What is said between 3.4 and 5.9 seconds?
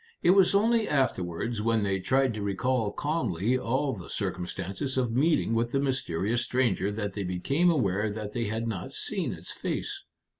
all the circumstances of meeting with the